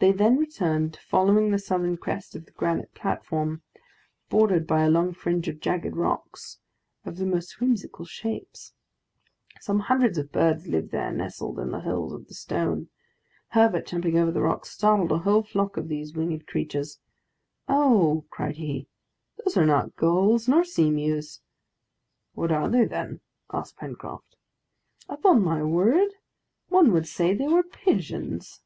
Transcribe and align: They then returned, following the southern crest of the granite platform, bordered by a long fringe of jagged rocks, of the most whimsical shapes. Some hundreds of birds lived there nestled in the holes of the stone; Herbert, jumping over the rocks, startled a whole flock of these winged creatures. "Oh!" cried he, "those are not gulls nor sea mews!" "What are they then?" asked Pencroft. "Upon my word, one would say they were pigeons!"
They 0.00 0.10
then 0.10 0.38
returned, 0.38 0.96
following 0.96 1.52
the 1.52 1.58
southern 1.60 1.98
crest 1.98 2.34
of 2.34 2.46
the 2.46 2.50
granite 2.50 2.92
platform, 2.94 3.62
bordered 4.28 4.66
by 4.66 4.82
a 4.82 4.90
long 4.90 5.12
fringe 5.12 5.46
of 5.46 5.60
jagged 5.60 5.94
rocks, 5.94 6.58
of 7.04 7.16
the 7.16 7.24
most 7.24 7.60
whimsical 7.60 8.04
shapes. 8.04 8.72
Some 9.60 9.78
hundreds 9.78 10.18
of 10.18 10.32
birds 10.32 10.66
lived 10.66 10.90
there 10.90 11.12
nestled 11.12 11.60
in 11.60 11.70
the 11.70 11.82
holes 11.82 12.12
of 12.12 12.26
the 12.26 12.34
stone; 12.34 12.88
Herbert, 13.50 13.86
jumping 13.86 14.18
over 14.18 14.32
the 14.32 14.42
rocks, 14.42 14.70
startled 14.70 15.12
a 15.12 15.18
whole 15.18 15.44
flock 15.44 15.76
of 15.76 15.86
these 15.86 16.12
winged 16.12 16.48
creatures. 16.48 16.98
"Oh!" 17.68 18.24
cried 18.30 18.56
he, 18.56 18.88
"those 19.44 19.56
are 19.56 19.64
not 19.64 19.94
gulls 19.94 20.48
nor 20.48 20.64
sea 20.64 20.90
mews!" 20.90 21.40
"What 22.32 22.50
are 22.50 22.68
they 22.68 22.84
then?" 22.84 23.20
asked 23.52 23.76
Pencroft. 23.76 24.34
"Upon 25.08 25.40
my 25.44 25.62
word, 25.62 26.10
one 26.68 26.90
would 26.90 27.06
say 27.06 27.32
they 27.32 27.46
were 27.46 27.62
pigeons!" 27.62 28.60